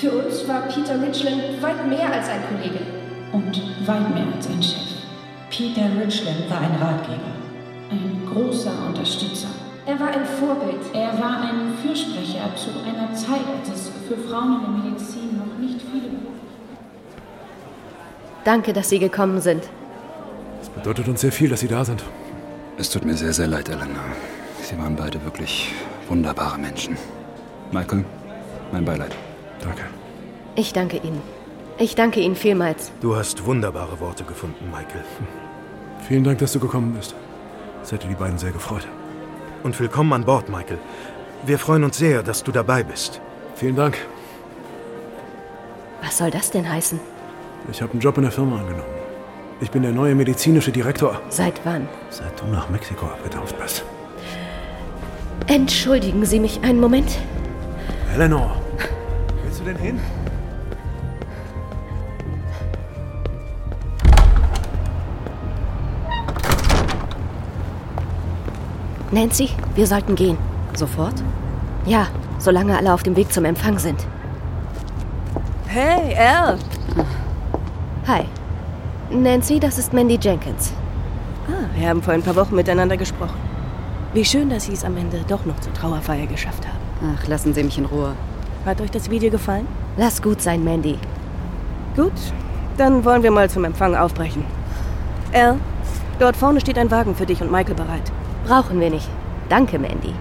Für 0.00 0.12
uns 0.12 0.48
war 0.48 0.62
Peter 0.62 0.98
Richland 0.98 1.60
weit 1.60 1.86
mehr 1.86 2.10
als 2.10 2.26
ein 2.30 2.40
Kollege. 2.48 2.80
Und 3.32 3.60
weit 3.86 4.14
mehr 4.14 4.34
als 4.34 4.46
ein 4.46 4.62
Chef. 4.62 4.80
Peter 5.50 5.82
Richland 6.02 6.48
war 6.48 6.58
ein 6.58 6.74
Ratgeber. 6.80 7.34
Ein 7.90 8.22
großer 8.32 8.72
Unterstützer. 8.88 9.48
Er 9.84 10.00
war 10.00 10.08
ein 10.08 10.24
Vorbild. 10.24 10.80
Er 10.94 11.12
war 11.20 11.42
ein 11.42 11.74
Fürsprecher 11.82 12.48
zu 12.56 12.70
einer 12.82 13.12
Zeit, 13.14 13.44
als 13.58 13.68
es 13.68 13.90
für 14.08 14.16
Frauen 14.16 14.54
in 14.54 14.60
der 14.62 14.90
Medizin 14.90 15.36
noch 15.36 15.58
nicht 15.58 15.82
viele 15.82 16.08
Berufe 16.08 16.30
Danke, 18.44 18.72
dass 18.72 18.88
Sie 18.88 18.98
gekommen 18.98 19.42
sind. 19.42 19.64
Es 20.62 20.70
bedeutet 20.70 21.08
uns 21.08 21.20
sehr 21.20 21.32
viel, 21.32 21.50
dass 21.50 21.60
Sie 21.60 21.68
da 21.68 21.84
sind. 21.84 22.02
Es 22.78 22.88
tut 22.88 23.04
mir 23.04 23.16
sehr, 23.16 23.34
sehr 23.34 23.48
leid, 23.48 23.68
Elena. 23.68 24.00
Sie 24.62 24.78
waren 24.78 24.96
beide 24.96 25.22
wirklich 25.24 25.72
wunderbare 26.08 26.58
Menschen. 26.58 26.96
Michael, 27.70 28.06
mein 28.72 28.86
Beileid. 28.86 29.14
Danke. 29.62 29.82
Ich 30.56 30.72
danke 30.72 30.96
Ihnen. 30.98 31.20
Ich 31.78 31.94
danke 31.94 32.20
Ihnen 32.20 32.36
vielmals. 32.36 32.92
Du 33.00 33.16
hast 33.16 33.44
wunderbare 33.46 34.00
Worte 34.00 34.24
gefunden, 34.24 34.66
Michael. 34.70 35.04
Vielen 36.06 36.24
Dank, 36.24 36.38
dass 36.38 36.52
du 36.52 36.60
gekommen 36.60 36.94
bist. 36.94 37.14
Das 37.80 37.92
hätte 37.92 38.08
die 38.08 38.14
beiden 38.14 38.38
sehr 38.38 38.52
gefreut. 38.52 38.86
Und 39.62 39.78
willkommen 39.78 40.12
an 40.12 40.24
Bord, 40.24 40.48
Michael. 40.48 40.78
Wir 41.46 41.58
freuen 41.58 41.84
uns 41.84 41.96
sehr, 41.96 42.22
dass 42.22 42.42
du 42.42 42.52
dabei 42.52 42.82
bist. 42.82 43.20
Vielen 43.54 43.76
Dank. 43.76 43.96
Was 46.02 46.18
soll 46.18 46.30
das 46.30 46.50
denn 46.50 46.70
heißen? 46.70 47.00
Ich 47.70 47.80
habe 47.82 47.92
einen 47.92 48.00
Job 48.00 48.16
in 48.16 48.22
der 48.22 48.32
Firma 48.32 48.58
angenommen. 48.58 48.84
Ich 49.60 49.70
bin 49.70 49.82
der 49.82 49.92
neue 49.92 50.14
medizinische 50.14 50.72
Direktor. 50.72 51.20
Seit 51.28 51.60
wann? 51.64 51.86
Seit 52.08 52.40
du 52.40 52.46
nach 52.46 52.70
Mexiko 52.70 53.06
abgetaucht 53.06 53.54
bist. 53.58 53.84
Entschuldigen 55.46 56.24
Sie 56.24 56.40
mich 56.40 56.62
einen 56.62 56.80
Moment. 56.80 57.18
Eleanor, 58.14 58.59
willst 59.60 59.64
du 59.64 59.64
denn 59.64 59.76
hin? 59.76 60.00
Nancy, 69.10 69.50
wir 69.74 69.86
sollten 69.86 70.14
gehen. 70.14 70.38
Sofort? 70.74 71.14
Ja, 71.84 72.06
solange 72.38 72.76
alle 72.76 72.94
auf 72.94 73.02
dem 73.02 73.16
Weg 73.16 73.32
zum 73.32 73.44
Empfang 73.44 73.78
sind. 73.78 74.06
Hey, 75.66 76.16
Al. 76.16 76.58
Hi. 78.06 78.24
Nancy, 79.10 79.58
das 79.58 79.78
ist 79.78 79.92
Mandy 79.92 80.18
Jenkins. 80.20 80.72
Ah, 81.48 81.66
wir 81.76 81.88
haben 81.88 82.02
vor 82.02 82.14
ein 82.14 82.22
paar 82.22 82.36
Wochen 82.36 82.54
miteinander 82.54 82.96
gesprochen. 82.96 83.38
Wie 84.14 84.24
schön, 84.24 84.48
dass 84.50 84.66
Sie 84.66 84.72
es 84.72 84.84
am 84.84 84.96
Ende 84.96 85.24
doch 85.26 85.44
noch 85.44 85.58
zur 85.60 85.72
Trauerfeier 85.72 86.26
geschafft 86.26 86.66
haben. 86.66 87.16
Ach, 87.16 87.26
lassen 87.26 87.52
Sie 87.54 87.64
mich 87.64 87.78
in 87.78 87.86
Ruhe. 87.86 88.14
Hat 88.64 88.80
euch 88.80 88.90
das 88.90 89.10
Video 89.10 89.30
gefallen? 89.30 89.66
Lass 89.96 90.20
gut 90.20 90.42
sein, 90.42 90.62
Mandy. 90.62 90.98
Gut, 91.96 92.12
dann 92.76 93.04
wollen 93.04 93.22
wir 93.22 93.30
mal 93.30 93.48
zum 93.48 93.64
Empfang 93.64 93.96
aufbrechen. 93.96 94.44
Al, 95.32 95.56
dort 96.18 96.36
vorne 96.36 96.60
steht 96.60 96.78
ein 96.78 96.90
Wagen 96.90 97.14
für 97.14 97.26
dich 97.26 97.40
und 97.40 97.50
Michael 97.50 97.74
bereit. 97.74 98.12
Brauchen 98.46 98.80
wir 98.80 98.90
nicht. 98.90 99.08
Danke, 99.48 99.78
Mandy. 99.78 100.14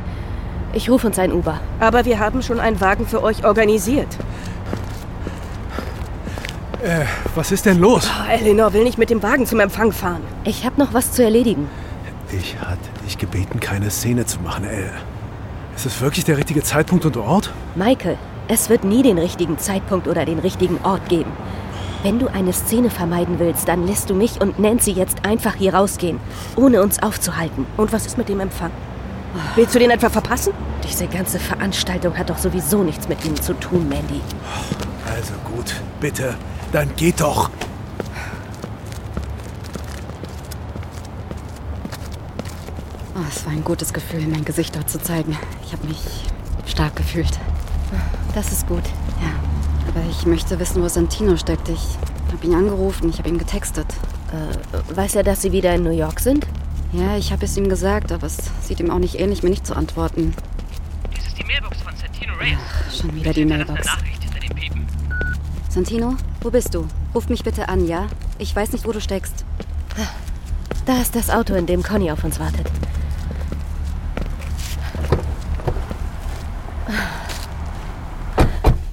Ich 0.73 0.89
rufe 0.89 1.07
uns 1.07 1.19
ein 1.19 1.33
Uber. 1.33 1.59
Aber 1.79 2.05
wir 2.05 2.19
haben 2.19 2.41
schon 2.41 2.59
einen 2.59 2.79
Wagen 2.79 3.07
für 3.07 3.23
euch 3.23 3.43
organisiert. 3.43 4.17
Äh, 6.83 7.05
was 7.35 7.51
ist 7.51 7.65
denn 7.65 7.79
los? 7.79 8.09
Oh, 8.09 8.31
Eleanor 8.31 8.71
will 8.71 8.83
nicht 8.83 8.97
mit 8.97 9.09
dem 9.09 9.21
Wagen 9.21 9.45
zum 9.45 9.59
Empfang 9.59 9.91
fahren. 9.91 10.21
Ich 10.45 10.65
habe 10.65 10.79
noch 10.79 10.93
was 10.93 11.11
zu 11.11 11.23
erledigen. 11.23 11.67
Ich 12.31 12.57
hatte 12.59 12.77
dich 13.05 13.17
gebeten, 13.17 13.59
keine 13.59 13.89
Szene 13.89 14.25
zu 14.25 14.39
machen, 14.39 14.63
Elle. 14.63 14.91
Ist 15.75 15.85
es 15.85 16.01
wirklich 16.01 16.25
der 16.25 16.37
richtige 16.37 16.61
Zeitpunkt 16.61 17.05
und 17.05 17.17
Ort? 17.17 17.51
Michael, 17.75 18.17
es 18.49 18.67
wird 18.67 18.83
nie 18.83 19.03
den 19.03 19.19
richtigen 19.19 19.59
Zeitpunkt 19.59 20.07
oder 20.07 20.25
den 20.25 20.39
richtigen 20.39 20.79
Ort 20.83 21.07
geben. 21.07 21.31
Wenn 22.01 22.17
du 22.17 22.27
eine 22.27 22.51
Szene 22.51 22.89
vermeiden 22.89 23.37
willst, 23.39 23.67
dann 23.67 23.85
lässt 23.85 24.09
du 24.09 24.15
mich 24.15 24.41
und 24.41 24.57
Nancy 24.57 24.91
jetzt 24.91 25.23
einfach 25.23 25.55
hier 25.55 25.75
rausgehen, 25.75 26.19
ohne 26.55 26.81
uns 26.81 27.01
aufzuhalten. 27.01 27.67
Und 27.77 27.93
was 27.93 28.07
ist 28.07 28.17
mit 28.17 28.27
dem 28.27 28.39
Empfang? 28.39 28.71
Willst 29.55 29.75
du 29.75 29.79
den 29.79 29.91
etwa 29.91 30.09
verpassen? 30.09 30.53
Diese 30.83 31.05
ganze 31.05 31.37
Veranstaltung 31.37 32.17
hat 32.17 32.31
doch 32.31 32.39
sowieso 32.39 32.83
nichts 32.83 33.07
mit 33.07 33.23
ihnen 33.23 33.39
zu 33.39 33.53
tun, 33.53 33.87
Mandy. 33.87 34.21
Also 35.05 35.33
gut, 35.55 35.75
bitte, 35.99 36.35
dann 36.71 36.89
geht 36.95 37.21
doch. 37.21 37.51
Oh, 43.15 43.25
es 43.29 43.45
war 43.45 43.53
ein 43.53 43.63
gutes 43.63 43.93
Gefühl, 43.93 44.25
mein 44.27 44.45
Gesicht 44.45 44.75
dort 44.75 44.89
zu 44.89 44.99
zeigen. 44.99 45.37
Ich 45.63 45.73
habe 45.73 45.85
mich 45.85 45.99
stark 46.65 46.95
gefühlt. 46.95 47.37
Das 48.33 48.51
ist 48.51 48.67
gut. 48.67 48.83
Ja, 49.21 49.31
aber 49.87 50.07
ich 50.09 50.25
möchte 50.25 50.59
wissen, 50.59 50.81
wo 50.81 50.87
Santino 50.87 51.35
steckt. 51.37 51.67
Ich 51.69 51.97
habe 52.31 52.45
ihn 52.45 52.53
angerufen, 52.53 53.09
ich 53.09 53.17
habe 53.17 53.29
ihm 53.29 53.37
getextet. 53.37 53.87
Äh, 54.31 54.95
weiß 54.95 55.15
er, 55.15 55.23
dass 55.23 55.41
Sie 55.41 55.51
wieder 55.51 55.73
in 55.73 55.83
New 55.83 55.91
York 55.91 56.19
sind? 56.19 56.45
Ja, 56.91 57.17
ich 57.17 57.31
habe 57.31 57.45
es 57.45 57.57
ihm 57.57 57.69
gesagt, 57.69 58.11
aber 58.11 58.27
es 58.27 58.37
sieht 58.61 58.79
ihm 58.79 58.91
auch 58.91 58.99
nicht 58.99 59.19
ähnlich, 59.19 59.43
mir 59.43 59.49
nicht 59.49 59.65
zu 59.65 59.75
antworten. 59.75 60.33
Dies 61.15 61.27
ist 61.27 61.37
die 61.37 61.43
Mailbox 61.43 61.81
von 61.81 61.93
Santino 61.95 62.33
Reyes. 62.35 62.57
Ach, 62.59 62.93
schon 62.93 63.15
wieder 63.15 63.33
die 63.33 63.45
Mailbox. 63.45 63.87
Santino, 65.69 66.15
wo 66.41 66.49
bist 66.49 66.73
du? 66.73 66.87
Ruf 67.13 67.29
mich 67.29 67.43
bitte 67.43 67.69
an, 67.69 67.87
ja? 67.87 68.07
Ich 68.37 68.55
weiß 68.55 68.71
nicht, 68.71 68.87
wo 68.87 68.91
du 68.91 69.01
steckst. 69.01 69.45
Da 70.85 71.01
ist 71.01 71.15
das 71.15 71.29
Auto, 71.29 71.53
in 71.53 71.67
dem 71.67 71.83
Conny 71.83 72.11
auf 72.11 72.23
uns 72.23 72.39
wartet. 72.39 72.65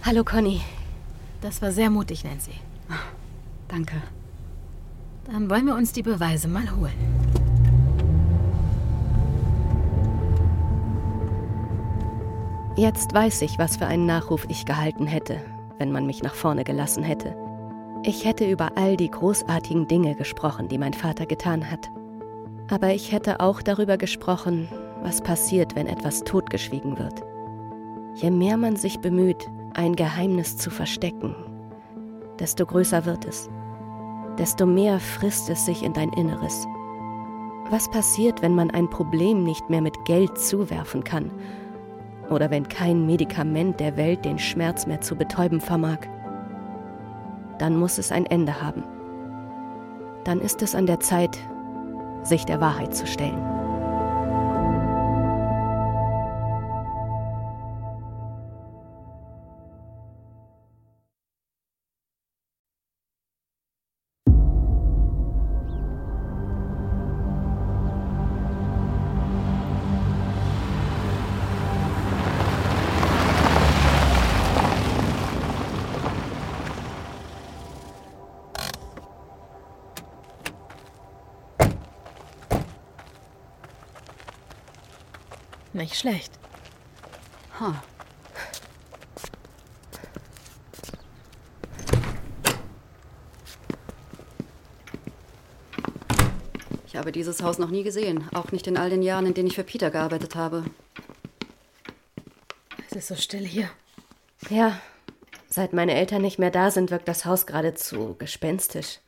Hallo 0.07 0.23
Conny. 0.23 0.61
Das 1.41 1.61
war 1.63 1.73
sehr 1.73 1.91
mutig, 1.91 2.23
Nancy. 2.23 2.53
Danke. 3.67 3.97
Dann 5.25 5.51
wollen 5.51 5.67
wir 5.67 5.75
uns 5.75 5.91
die 5.93 6.05
Beweise 6.05 6.47
mal 6.47 6.71
holen. 6.77 6.95
Jetzt 12.77 13.13
weiß 13.15 13.43
ich, 13.43 13.59
was 13.59 13.79
für 13.79 13.87
einen 13.87 14.07
Nachruf 14.07 14.47
ich 14.49 14.65
gehalten 14.65 15.09
hätte, 15.09 15.41
wenn 15.79 15.91
man 15.91 16.07
mich 16.07 16.23
nach 16.23 16.37
vorne 16.37 16.63
gelassen 16.63 17.03
hätte. 17.03 17.35
Ich 18.05 18.25
hätte 18.25 18.49
über 18.49 18.77
all 18.77 18.97
die 18.97 19.11
großartigen 19.11 19.89
Dinge 19.89 20.15
gesprochen, 20.15 20.69
die 20.69 20.79
mein 20.79 20.95
Vater 20.95 21.27
getan 21.27 21.69
hat. 21.69 21.91
Aber 22.71 22.95
ich 22.95 23.11
hätte 23.11 23.41
auch 23.41 23.61
darüber 23.61 23.97
gesprochen, 23.97 24.69
was 25.03 25.21
passiert, 25.21 25.75
wenn 25.75 25.89
etwas 25.89 26.23
totgeschwiegen 26.23 26.97
wird. 26.97 27.25
Je 28.15 28.31
mehr 28.31 28.57
man 28.57 28.77
sich 28.77 29.01
bemüht, 29.01 29.49
ein 29.77 29.95
Geheimnis 29.95 30.57
zu 30.57 30.71
verstecken, 30.71 31.35
desto 32.39 32.65
größer 32.65 33.05
wird 33.05 33.25
es, 33.27 33.51
desto 34.39 34.67
mehr 34.67 34.99
frisst 34.99 35.51
es 35.51 35.67
sich 35.67 35.83
in 35.83 35.93
dein 35.93 36.13
Inneres. 36.15 36.67
Was 37.71 37.91
passiert, 37.91 38.43
wenn 38.43 38.55
man 38.55 38.71
ein 38.71 38.89
Problem 38.89 39.45
nicht 39.45 39.69
mehr 39.69 39.83
mit 39.83 40.05
Geld 40.05 40.39
zuwerfen 40.39 41.05
kann 41.05 41.31
oder 42.31 42.51
wenn 42.51 42.69
kein 42.69 43.07
Medikament 43.07 43.79
der 43.81 43.97
Welt 43.97 44.25
den 44.25 44.39
Schmerz 44.39 44.87
mehr 44.87 45.01
zu 45.01 45.15
betäuben 45.15 45.61
vermag? 45.61 45.99
Dann 47.59 47.77
muss 47.77 47.99
es 47.99 48.13
ein 48.13 48.27
Ende 48.27 48.63
haben. 48.63 48.85
Dann 50.25 50.41
ist 50.41 50.63
es 50.63 50.75
an 50.75 50.87
der 50.87 51.01
Zeit, 51.01 51.39
sich 52.23 52.45
der 52.45 52.61
Wahrheit 52.61 52.95
zu 52.95 53.07
stellen. 53.07 53.66
Nicht 85.77 85.97
schlecht. 85.97 86.33
Huh. 87.61 87.75
Ich 96.87 96.97
habe 96.97 97.13
dieses 97.13 97.43
Haus 97.43 97.59
noch 97.59 97.69
nie 97.69 97.83
gesehen, 97.83 98.27
auch 98.33 98.53
nicht 98.53 98.67
in 98.67 98.79
all 98.79 98.89
den 98.89 99.03
Jahren, 99.03 99.27
in 99.27 99.35
denen 99.35 99.49
ich 99.49 99.55
für 99.55 99.65
Peter 99.65 99.91
gearbeitet 99.91 100.35
habe. 100.35 100.65
Es 102.91 102.97
ist 102.97 103.09
so 103.09 103.17
still 103.17 103.47
hier. 103.47 103.69
Ja, 104.49 104.81
seit 105.51 105.75
meine 105.75 105.93
Eltern 105.93 106.23
nicht 106.23 106.39
mehr 106.39 106.51
da 106.51 106.71
sind, 106.71 106.91
wirkt 106.91 107.07
das 107.07 107.27
Haus 107.27 107.45
geradezu 107.45 108.17
gespenstisch. 108.19 109.01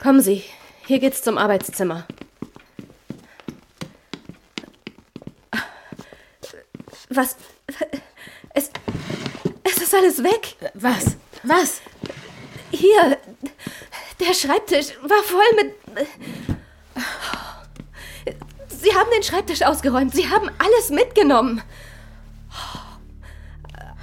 Kommen 0.00 0.20
Sie, 0.20 0.44
hier 0.86 1.00
geht's 1.00 1.22
zum 1.22 1.38
Arbeitszimmer. 1.38 2.06
Was? 7.18 7.34
Es, 8.54 8.70
es 9.64 9.82
ist 9.82 9.92
alles 9.92 10.22
weg. 10.22 10.54
Was? 10.74 11.16
Was? 11.42 11.80
Hier, 12.70 13.18
der 14.20 14.34
Schreibtisch 14.34 14.90
war 15.02 15.24
voll 15.24 15.50
mit. 15.56 15.74
Sie 18.68 18.94
haben 18.94 19.10
den 19.12 19.24
Schreibtisch 19.24 19.62
ausgeräumt. 19.62 20.14
Sie 20.14 20.28
haben 20.28 20.48
alles 20.58 20.90
mitgenommen. 20.90 21.60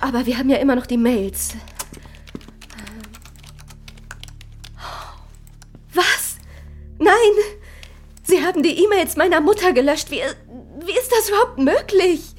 Aber 0.01 0.25
wir 0.25 0.37
haben 0.37 0.49
ja 0.49 0.57
immer 0.57 0.75
noch 0.75 0.85
die 0.85 0.97
Mails. 0.97 1.55
Was? 5.93 6.35
Nein! 6.99 7.15
Sie 8.23 8.45
haben 8.45 8.61
die 8.61 8.83
E-Mails 8.83 9.15
meiner 9.15 9.39
Mutter 9.39 9.71
gelöscht. 9.71 10.11
Wie, 10.11 10.21
wie 10.81 10.97
ist 10.97 11.13
das 11.13 11.29
überhaupt 11.29 11.59
möglich? 11.59 12.34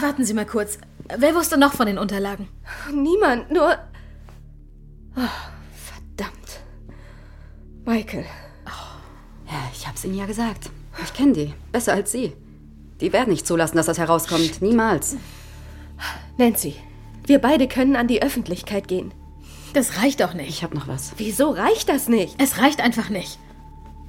Warten 0.00 0.24
Sie 0.24 0.34
mal 0.34 0.46
kurz. 0.46 0.78
Wer 1.16 1.34
wusste 1.34 1.58
noch 1.58 1.74
von 1.74 1.86
den 1.86 1.98
Unterlagen? 1.98 2.48
Niemand, 2.92 3.50
nur. 3.50 3.76
Oh, 5.16 5.20
verdammt. 5.74 6.60
Michael. 7.84 8.24
Ja, 9.46 9.70
ich 9.72 9.86
hab's 9.86 10.04
Ihnen 10.04 10.16
ja 10.16 10.26
gesagt. 10.26 10.70
Ich 11.02 11.12
kenne 11.12 11.32
die. 11.32 11.54
Besser 11.70 11.92
als 11.92 12.12
Sie. 12.12 12.32
Die 13.00 13.12
werden 13.12 13.30
nicht 13.30 13.46
zulassen, 13.46 13.76
dass 13.76 13.86
das 13.86 13.98
herauskommt. 13.98 14.62
Niemals. 14.62 15.16
Nancy, 16.38 16.74
wir 17.26 17.38
beide 17.38 17.68
können 17.68 17.96
an 17.96 18.08
die 18.08 18.22
Öffentlichkeit 18.22 18.88
gehen. 18.88 19.12
Das 19.74 19.98
reicht 20.02 20.20
doch 20.20 20.34
nicht. 20.34 20.48
Ich 20.48 20.62
hab 20.62 20.72
noch 20.74 20.88
was. 20.88 21.12
Wieso 21.16 21.50
reicht 21.50 21.88
das 21.88 22.08
nicht? 22.08 22.40
Es 22.40 22.58
reicht 22.58 22.80
einfach 22.80 23.10
nicht. 23.10 23.38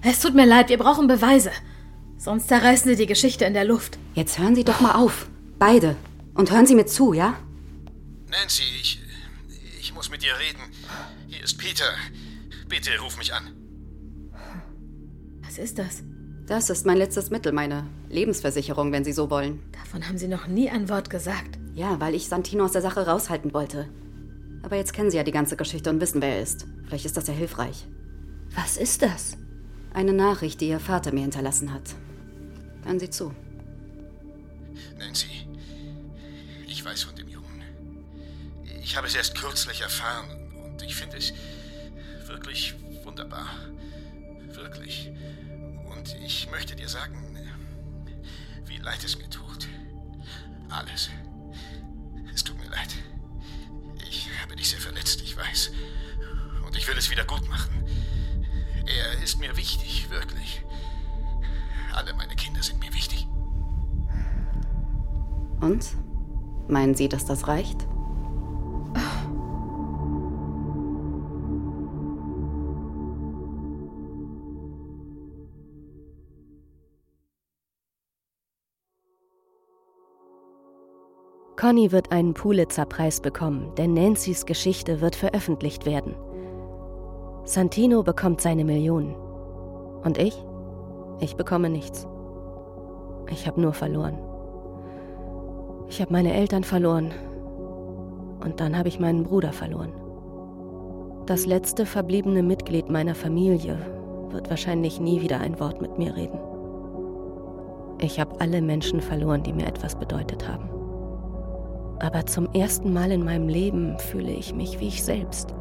Es 0.02 0.20
tut 0.20 0.36
mir 0.36 0.46
leid, 0.46 0.70
wir 0.70 0.78
brauchen 0.78 1.08
Beweise. 1.08 1.52
Sonst 2.18 2.48
zerreißen 2.48 2.90
Sie 2.90 2.96
die 2.96 3.08
Geschichte 3.08 3.46
in 3.46 3.54
der 3.54 3.66
Luft. 3.66 3.98
Jetzt 4.14 4.40
hören 4.40 4.56
Sie 4.56 4.64
doch 4.64 4.80
mal 4.80 4.94
auf. 4.96 5.28
Beide. 5.60 5.96
Und 6.34 6.52
hören 6.52 6.66
Sie 6.66 6.76
mir 6.76 6.86
zu, 6.86 7.14
ja? 7.14 7.38
Nancy, 8.30 8.64
ich. 8.82 9.02
Ich 9.80 9.94
muss 9.94 10.10
mit 10.10 10.24
dir 10.24 10.34
reden. 10.38 10.60
Hier 11.28 11.44
ist 11.44 11.58
Peter. 11.58 11.94
Bitte 12.68 12.92
ruf 13.00 13.18
mich 13.18 13.34
an. 13.34 13.52
Was 15.42 15.58
ist 15.58 15.78
das? 15.78 16.04
Das 16.48 16.70
ist 16.70 16.86
mein 16.86 16.98
letztes 16.98 17.30
Mittel, 17.30 17.52
meine 17.54 17.88
Lebensversicherung, 18.10 18.92
wenn 18.92 19.04
Sie 19.04 19.14
so 19.14 19.30
wollen. 19.30 19.62
Davon 19.72 20.08
haben 20.08 20.18
Sie 20.18 20.28
noch 20.28 20.48
nie 20.48 20.70
ein 20.70 20.90
Wort 20.90 21.10
gesagt. 21.10 21.58
Ja, 21.74 22.00
weil 22.00 22.14
ich 22.16 22.28
Santino 22.28 22.66
aus 22.66 22.74
der 22.74 22.82
Sache 22.82 23.08
raushalten 23.08 23.54
wollte. 23.54 23.88
Aber 24.62 24.76
jetzt 24.76 24.94
kennen 24.94 25.12
Sie 25.12 25.18
ja 25.18 25.24
die 25.24 25.32
ganze 25.32 25.56
Geschichte 25.56 25.90
und 25.90 26.02
wissen, 26.02 26.22
wer 26.22 26.36
er 26.36 26.42
ist. 26.42 26.66
Vielleicht 26.86 27.06
ist 27.06 27.18
das 27.18 27.28
ja 27.28 27.34
hilfreich. 27.34 27.88
Was 28.56 28.78
ist 28.78 29.02
das? 29.02 29.38
Eine 29.94 30.14
Nachricht, 30.14 30.60
die 30.62 30.70
Ihr 30.70 30.80
Vater 30.80 31.14
mir 31.14 31.22
hinterlassen 31.22 31.74
hat. 31.74 31.96
Hören 32.84 33.00
Sie 33.00 33.10
zu. 33.10 33.32
Nancy, 34.98 35.35
Ich 38.96 38.98
habe 38.98 39.10
es 39.10 39.16
erst 39.16 39.36
kürzlich 39.36 39.82
erfahren 39.82 40.26
und 40.64 40.82
ich 40.82 40.96
finde 40.96 41.18
es 41.18 41.34
wirklich 42.28 42.76
wunderbar. 43.04 43.50
Wirklich. 44.54 45.12
Und 45.92 46.16
ich 46.24 46.50
möchte 46.50 46.78
dir 46.78 46.88
sagen, 46.88 47.38
wie 48.68 48.78
leid 48.78 49.04
es 49.04 49.18
mir 49.18 49.30
tut. 49.30 49.68
Alles. 50.70 51.10
Es 52.34 52.46
tut 52.46 52.58
mir 52.58 52.70
leid. 52.70 52.88
Ich 54.08 54.30
habe 54.42 54.56
dich 54.56 54.70
sehr 54.70 54.80
verletzt, 54.80 55.22
ich 55.22 55.36
weiß. 55.36 55.74
Und 56.66 56.78
ich 56.78 56.88
will 56.88 56.98
es 56.98 57.10
wieder 57.10 57.26
gut 57.26 57.50
machen. 57.50 57.84
Er 58.86 59.22
ist 59.22 59.42
mir 59.42 59.58
wichtig, 59.58 60.10
wirklich. 60.10 60.64
Alle 61.92 62.14
meine 62.14 62.38
Kinder 62.38 62.64
sind 62.64 62.80
mir 62.80 62.94
wichtig. 62.94 63.28
Und? 65.60 65.86
Meinen 66.70 66.96
Sie, 66.96 67.10
dass 67.10 67.26
das 67.26 67.50
reicht? 67.50 67.86
Conny 81.66 81.92
wird 81.92 82.12
einen 82.12 82.36
Pulitzer-Preis 82.36 83.22
bekommen, 83.22 83.72
denn 83.76 83.96
Nancy's 83.96 84.46
Geschichte 84.46 85.02
wird 85.02 85.16
veröffentlicht 85.16 85.88
werden. 85.88 86.14
Santino 87.44 88.04
bekommt 88.04 88.40
seine 88.40 88.64
Millionen. 88.64 89.16
Und 90.04 90.20
ich? 90.20 90.38
Ich 91.22 91.38
bekomme 91.38 91.72
nichts. 91.72 92.08
Ich 93.32 93.48
habe 93.48 93.60
nur 93.60 93.74
verloren. 93.74 94.20
Ich 95.90 96.00
habe 96.02 96.14
meine 96.14 96.36
Eltern 96.36 96.64
verloren. 96.64 97.10
Und 98.44 98.60
dann 98.60 98.78
habe 98.78 98.90
ich 98.90 99.00
meinen 99.00 99.24
Bruder 99.24 99.52
verloren. 99.52 99.92
Das 101.26 101.48
letzte 101.48 101.88
verbliebene 101.88 102.44
Mitglied 102.44 102.92
meiner 102.92 103.16
Familie 103.16 103.80
wird 104.30 104.52
wahrscheinlich 104.52 105.00
nie 105.00 105.20
wieder 105.20 105.40
ein 105.40 105.60
Wort 105.60 105.82
mit 105.82 105.98
mir 105.98 106.16
reden. 106.16 106.38
Ich 108.00 108.20
habe 108.20 108.40
alle 108.40 108.62
Menschen 108.62 109.02
verloren, 109.02 109.42
die 109.42 109.54
mir 109.54 109.66
etwas 109.66 109.96
bedeutet 109.96 110.48
haben. 110.48 110.75
Aber 112.00 112.26
zum 112.26 112.52
ersten 112.54 112.94
Mal 112.94 113.12
in 113.12 113.24
meinem 113.24 113.48
Leben 113.48 113.98
fühle 114.00 114.32
ich 114.32 114.54
mich 114.54 114.80
wie 114.80 114.88
ich 114.88 115.04
selbst. 115.04 115.56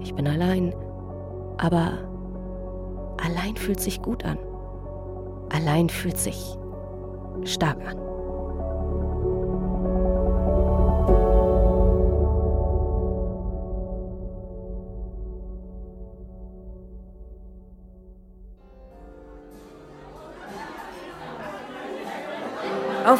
Ich 0.00 0.14
bin 0.14 0.26
allein, 0.26 0.74
aber 1.58 1.98
allein 3.18 3.56
fühlt 3.56 3.80
sich 3.80 4.02
gut 4.02 4.24
an. 4.24 4.38
Allein 5.50 5.88
fühlt 5.88 6.18
sich 6.18 6.56
stark 7.44 7.78
an. 7.86 8.05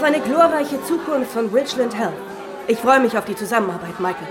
Eine 0.06 0.20
glorreiche 0.20 0.80
Zukunft 0.84 1.32
von 1.32 1.48
Richland 1.48 1.98
Health. 1.98 2.14
Ich 2.68 2.78
freue 2.78 3.00
mich 3.00 3.18
auf 3.18 3.24
die 3.24 3.34
Zusammenarbeit, 3.34 3.98
Michael. 3.98 4.28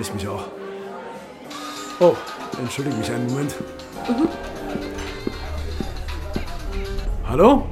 Ich 0.00 0.12
mich 0.14 0.26
auch. 0.26 0.44
Oh, 2.00 2.14
entschuldige 2.58 2.96
mich 2.96 3.10
einen 3.10 3.26
Moment. 3.26 3.54
Mhm. 4.08 4.28
Hallo? 7.28 7.66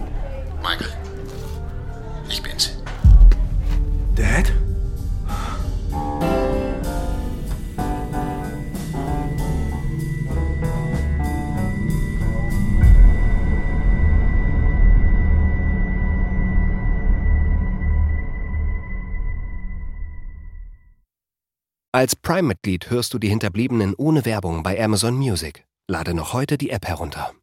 Als 22.01 22.17
Prime-Mitglied 22.17 22.89
hörst 22.89 23.13
du 23.13 23.19
die 23.19 23.29
Hinterbliebenen 23.29 23.95
ohne 23.95 24.25
Werbung 24.25 24.63
bei 24.63 24.83
Amazon 24.83 25.19
Music. 25.19 25.67
Lade 25.87 26.15
noch 26.15 26.33
heute 26.33 26.57
die 26.57 26.71
App 26.71 26.87
herunter. 26.87 27.35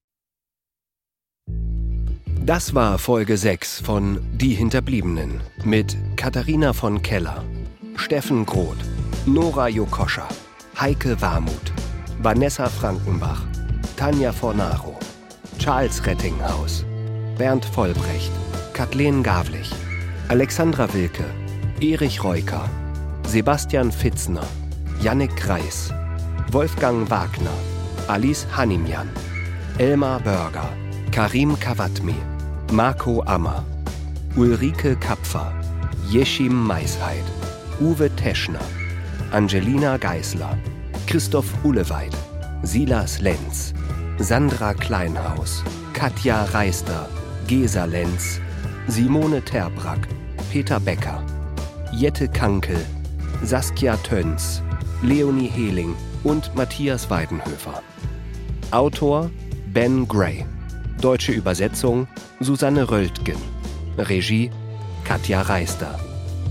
Das 2.44 2.74
war 2.74 2.98
Folge 2.98 3.38
6 3.38 3.82
von 3.82 4.20
Die 4.36 4.56
Hinterbliebenen 4.56 5.42
mit 5.64 5.96
Katharina 6.16 6.74
von 6.74 7.04
Keller, 7.04 7.46
Steffen 7.98 8.48
Groth, 8.48 8.80
Nora 9.28 9.68
Jokoscha, 9.68 10.28
Heike 10.80 11.22
Warmuth, 11.22 11.72
Vanessa 12.24 12.68
Frankenbach, 12.68 13.44
Tanja 13.96 14.32
Fornaro, 14.32 14.98
Charles 15.60 16.04
Rettinghaus, 16.04 16.84
Bernd 17.38 17.64
Vollbrecht, 17.64 18.32
Kathleen 18.74 19.22
Gavlich, 19.22 19.70
Alexandra 20.30 20.92
Wilke, 20.96 21.26
Erich 21.80 22.24
Reuker, 22.24 22.68
Sebastian 23.28 23.92
Fitzner, 23.92 24.48
Jannik 25.02 25.36
Kreis, 25.36 25.94
Wolfgang 26.54 27.06
Wagner, 27.10 27.52
Alice 28.08 28.48
Hanimjan, 28.56 29.10
Elmar 29.78 30.22
Börger, 30.22 30.70
Karim 31.12 31.58
Kawatmi, 31.60 32.16
Marco 32.72 33.22
Ammer, 33.26 33.66
Ulrike 34.38 34.96
Kapfer, 35.02 35.52
Jeschim 36.10 36.54
Maisheid, 36.54 37.26
Uwe 37.82 38.10
Teschner, 38.16 38.64
Angelina 39.34 39.98
Geisler, 39.98 40.58
Christoph 41.06 41.54
Ulleweit, 41.66 42.16
Silas 42.64 43.20
Lenz, 43.20 43.74
Sandra 44.20 44.74
Kleinhaus, 44.74 45.66
Katja 45.92 46.46
Reister, 46.54 47.10
Gesa 47.46 47.84
Lenz, 47.84 48.40
Simone 48.88 49.42
Terbrack, 49.42 50.08
Peter 50.50 50.80
Becker, 50.80 51.22
Jette 51.92 52.30
Kankel, 52.30 52.80
Saskia 53.44 53.96
Töns, 53.98 54.62
Leonie 55.02 55.48
Hehling 55.48 55.96
und 56.24 56.54
Matthias 56.56 57.10
Weidenhöfer. 57.10 57.82
Autor 58.72 59.30
Ben 59.74 60.08
Gray. 60.08 60.46
Deutsche 61.02 61.32
Übersetzung 61.32 62.08
Susanne 62.40 62.90
Röltgen. 62.90 63.38
Regie 63.98 64.50
Katja 65.04 65.42
Reister. 65.42 66.00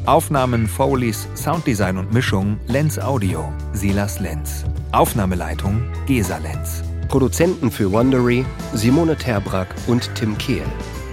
Aufnahmen 0.07 0.68
Foleys, 0.68 1.27
Sounddesign 1.35 1.99
und 1.99 2.12
Mischung 2.12 2.59
Lenz 2.68 2.99
Audio, 2.99 3.53
Silas 3.72 4.20
Lenz. 4.20 4.64
Aufnahmeleitung 4.92 5.83
Gesa 6.07 6.38
Lenz. 6.38 6.85
Produzenten 7.09 7.70
für 7.70 7.90
Wondery 7.90 8.44
Simone 8.72 9.16
Terbrack 9.16 9.68
und 9.88 10.09
Tim 10.14 10.38
Kehl. 10.38 10.64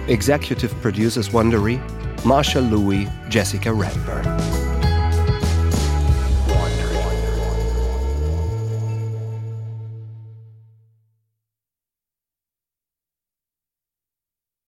Executive 0.06 0.74
Producers 0.76 1.32
Wondery 1.32 1.80
Marshall 2.24 2.64
Louis, 2.64 3.06
Jessica 3.28 3.70
Radburn. 3.70 4.53